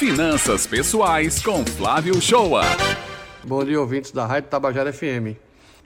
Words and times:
Finanças 0.00 0.66
Pessoais 0.66 1.42
com 1.42 1.62
Flávio 1.62 2.18
Shoa. 2.22 2.62
Bom 3.44 3.62
dia, 3.62 3.78
ouvintes 3.78 4.10
da 4.10 4.24
Rádio 4.24 4.48
Tabajara 4.48 4.90
FM. 4.90 5.36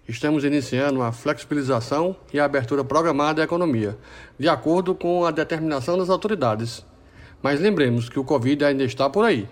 Estamos 0.08 0.44
iniciando 0.44 1.02
a 1.02 1.10
flexibilização 1.10 2.14
e 2.32 2.38
a 2.38 2.44
abertura 2.44 2.84
programada 2.84 3.38
da 3.38 3.42
economia, 3.42 3.98
de 4.38 4.48
acordo 4.48 4.94
com 4.94 5.26
a 5.26 5.32
determinação 5.32 5.98
das 5.98 6.10
autoridades. 6.10 6.86
Mas 7.42 7.58
lembremos 7.58 8.08
que 8.08 8.20
o 8.20 8.22
Covid 8.22 8.64
ainda 8.64 8.84
está 8.84 9.10
por 9.10 9.24
aí. 9.24 9.48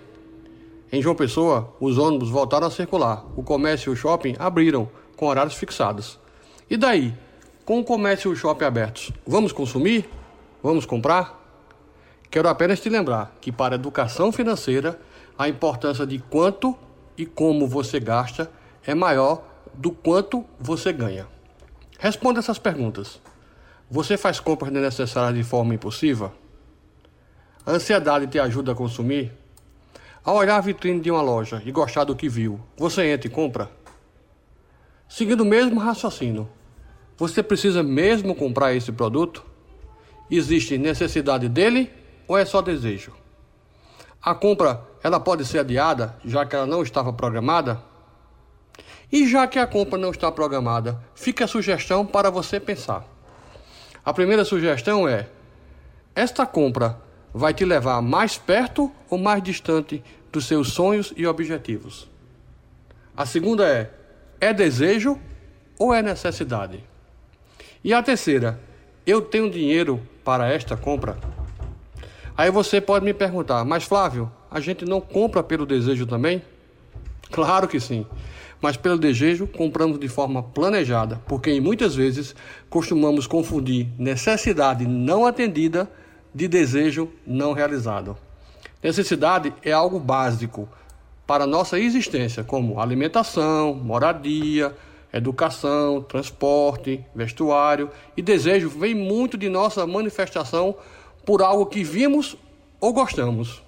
Em 0.92 1.02
João 1.02 1.16
Pessoa, 1.16 1.74
os 1.80 1.98
ônibus 1.98 2.30
voltaram 2.30 2.68
a 2.68 2.70
circular, 2.70 3.26
o 3.36 3.42
comércio 3.42 3.90
e 3.90 3.94
o 3.94 3.96
shopping 3.96 4.36
abriram, 4.38 4.88
com 5.16 5.26
horários 5.26 5.56
fixados. 5.56 6.20
E 6.70 6.76
daí? 6.76 7.12
Com 7.64 7.80
o 7.80 7.84
comércio 7.84 8.30
e 8.30 8.32
o 8.32 8.36
shopping 8.36 8.64
abertos, 8.64 9.10
vamos 9.26 9.50
consumir? 9.50 10.08
Vamos 10.62 10.86
comprar? 10.86 11.41
Quero 12.32 12.48
apenas 12.48 12.80
te 12.80 12.88
lembrar 12.88 13.36
que, 13.42 13.52
para 13.52 13.74
a 13.74 13.76
educação 13.76 14.32
financeira, 14.32 14.98
a 15.36 15.50
importância 15.50 16.06
de 16.06 16.18
quanto 16.18 16.74
e 17.14 17.26
como 17.26 17.68
você 17.68 18.00
gasta 18.00 18.50
é 18.86 18.94
maior 18.94 19.44
do 19.74 19.90
quanto 19.90 20.42
você 20.58 20.94
ganha. 20.94 21.28
Responda 21.98 22.38
essas 22.38 22.58
perguntas. 22.58 23.20
Você 23.90 24.16
faz 24.16 24.40
compras 24.40 24.72
desnecessárias 24.72 25.34
de 25.34 25.44
forma 25.44 25.74
impulsiva? 25.74 26.32
A 27.66 27.72
ansiedade 27.72 28.26
te 28.28 28.38
ajuda 28.38 28.72
a 28.72 28.74
consumir? 28.74 29.30
Ao 30.24 30.36
olhar 30.36 30.56
a 30.56 30.60
vitrine 30.62 31.00
de 31.02 31.10
uma 31.10 31.20
loja 31.20 31.62
e 31.66 31.70
gostar 31.70 32.04
do 32.04 32.16
que 32.16 32.30
viu, 32.30 32.58
você 32.78 33.12
entra 33.12 33.26
e 33.26 33.30
compra? 33.30 33.70
Seguindo 35.06 35.42
o 35.42 35.44
mesmo 35.44 35.78
raciocínio, 35.78 36.48
você 37.14 37.42
precisa 37.42 37.82
mesmo 37.82 38.34
comprar 38.34 38.74
esse 38.74 38.90
produto? 38.90 39.44
Existe 40.30 40.78
necessidade 40.78 41.46
dele 41.46 42.00
ou 42.32 42.38
é 42.38 42.46
só 42.46 42.62
desejo? 42.62 43.12
A 44.22 44.34
compra 44.34 44.82
ela 45.02 45.20
pode 45.20 45.44
ser 45.44 45.58
adiada, 45.58 46.16
já 46.24 46.46
que 46.46 46.56
ela 46.56 46.64
não 46.64 46.82
estava 46.82 47.12
programada? 47.12 47.82
E 49.10 49.28
já 49.28 49.46
que 49.46 49.58
a 49.58 49.66
compra 49.66 49.98
não 49.98 50.10
está 50.10 50.32
programada, 50.32 50.98
fica 51.14 51.44
a 51.44 51.48
sugestão 51.48 52.06
para 52.06 52.30
você 52.30 52.58
pensar. 52.58 53.04
A 54.02 54.14
primeira 54.14 54.46
sugestão 54.46 55.06
é: 55.06 55.28
esta 56.14 56.46
compra 56.46 56.98
vai 57.34 57.52
te 57.52 57.66
levar 57.66 58.00
mais 58.00 58.38
perto 58.38 58.90
ou 59.10 59.18
mais 59.18 59.42
distante 59.42 60.02
dos 60.32 60.46
seus 60.46 60.72
sonhos 60.72 61.12
e 61.14 61.26
objetivos? 61.26 62.08
A 63.14 63.26
segunda 63.26 63.68
é: 63.68 63.90
é 64.40 64.54
desejo 64.54 65.20
ou 65.78 65.92
é 65.92 66.00
necessidade? 66.00 66.82
E 67.84 67.92
a 67.92 68.02
terceira: 68.02 68.58
eu 69.06 69.20
tenho 69.20 69.50
dinheiro 69.50 70.00
para 70.24 70.48
esta 70.48 70.78
compra? 70.78 71.31
Aí 72.36 72.50
você 72.50 72.80
pode 72.80 73.04
me 73.04 73.12
perguntar, 73.12 73.64
mas 73.64 73.84
Flávio, 73.84 74.30
a 74.50 74.60
gente 74.60 74.84
não 74.84 75.00
compra 75.00 75.42
pelo 75.42 75.66
desejo 75.66 76.06
também? 76.06 76.42
Claro 77.30 77.68
que 77.68 77.78
sim 77.80 78.06
mas 78.62 78.76
pelo 78.76 78.96
desejo 78.96 79.48
compramos 79.48 79.98
de 79.98 80.06
forma 80.06 80.40
planejada, 80.40 81.20
porque 81.26 81.60
muitas 81.60 81.96
vezes 81.96 82.32
costumamos 82.70 83.26
confundir 83.26 83.88
necessidade 83.98 84.86
não 84.86 85.26
atendida 85.26 85.90
de 86.32 86.46
desejo 86.46 87.10
não 87.26 87.52
realizado. 87.52 88.16
Necessidade 88.80 89.52
é 89.64 89.72
algo 89.72 89.98
básico 89.98 90.68
para 91.26 91.46
nossa 91.46 91.78
existência, 91.78 92.44
como 92.44 92.80
alimentação, 92.80 93.74
moradia, 93.74 94.74
educação, 95.12 96.00
transporte, 96.00 97.04
vestuário, 97.14 97.90
e 98.16 98.22
desejo 98.22 98.68
vem 98.68 98.94
muito 98.94 99.36
de 99.36 99.48
nossa 99.48 99.84
manifestação 99.86 100.76
por 101.24 101.42
algo 101.42 101.66
que 101.66 101.84
vimos 101.84 102.36
ou 102.80 102.92
gostamos, 102.92 103.62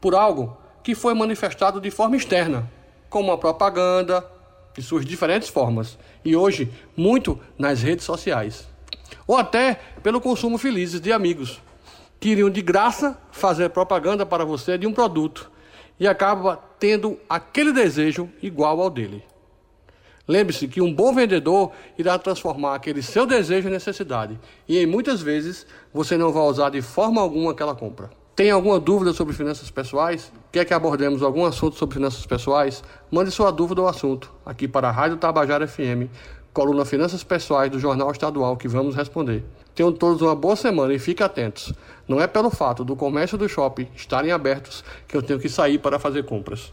por 0.00 0.14
algo 0.14 0.56
que 0.82 0.94
foi 0.94 1.14
manifestado 1.14 1.80
de 1.80 1.90
forma 1.90 2.16
externa, 2.16 2.70
como 3.08 3.30
a 3.30 3.38
propaganda, 3.38 4.26
de 4.74 4.82
suas 4.82 5.04
diferentes 5.04 5.48
formas, 5.48 5.98
e 6.24 6.34
hoje 6.34 6.72
muito 6.96 7.38
nas 7.58 7.82
redes 7.82 8.04
sociais, 8.04 8.66
ou 9.26 9.36
até 9.36 9.74
pelo 10.02 10.20
consumo 10.20 10.56
felizes 10.56 11.00
de 11.00 11.12
amigos, 11.12 11.60
que 12.18 12.30
iriam 12.30 12.48
de 12.48 12.62
graça 12.62 13.18
fazer 13.30 13.70
propaganda 13.70 14.24
para 14.24 14.44
você 14.44 14.78
de 14.78 14.86
um 14.86 14.92
produto 14.92 15.50
e 15.98 16.06
acaba 16.06 16.56
tendo 16.78 17.18
aquele 17.28 17.72
desejo 17.72 18.30
igual 18.40 18.80
ao 18.80 18.88
dele. 18.88 19.22
Lembre-se 20.32 20.66
que 20.66 20.80
um 20.80 20.90
bom 20.90 21.12
vendedor 21.12 21.72
irá 21.98 22.18
transformar 22.18 22.74
aquele 22.74 23.02
seu 23.02 23.26
desejo 23.26 23.68
em 23.68 23.70
necessidade, 23.70 24.40
e 24.66 24.78
em 24.78 24.86
muitas 24.86 25.20
vezes 25.20 25.66
você 25.92 26.16
não 26.16 26.32
vai 26.32 26.44
usar 26.44 26.70
de 26.70 26.80
forma 26.80 27.20
alguma 27.20 27.50
aquela 27.52 27.74
compra. 27.74 28.08
Tem 28.34 28.50
alguma 28.50 28.80
dúvida 28.80 29.12
sobre 29.12 29.34
finanças 29.34 29.70
pessoais? 29.70 30.32
Quer 30.50 30.64
que 30.64 30.72
abordemos 30.72 31.22
algum 31.22 31.44
assunto 31.44 31.76
sobre 31.76 31.96
finanças 31.96 32.24
pessoais? 32.24 32.82
Mande 33.10 33.30
sua 33.30 33.50
dúvida 33.50 33.82
ou 33.82 33.88
assunto 33.88 34.32
aqui 34.46 34.66
para 34.66 34.88
a 34.88 34.90
Rádio 34.90 35.18
Tabajara 35.18 35.68
FM, 35.68 36.08
coluna 36.50 36.86
Finanças 36.86 37.22
Pessoais 37.22 37.70
do 37.70 37.78
Jornal 37.78 38.10
Estadual, 38.10 38.56
que 38.56 38.66
vamos 38.66 38.94
responder. 38.94 39.44
Tenham 39.74 39.92
todos 39.92 40.22
uma 40.22 40.34
boa 40.34 40.56
semana 40.56 40.94
e 40.94 40.98
fiquem 40.98 41.26
atentos. 41.26 41.74
Não 42.08 42.18
é 42.18 42.26
pelo 42.26 42.48
fato 42.48 42.86
do 42.86 42.96
comércio 42.96 43.36
do 43.36 43.46
shopping 43.46 43.86
estarem 43.94 44.32
abertos 44.32 44.82
que 45.06 45.14
eu 45.14 45.20
tenho 45.20 45.38
que 45.38 45.50
sair 45.50 45.78
para 45.78 45.98
fazer 45.98 46.24
compras. 46.24 46.72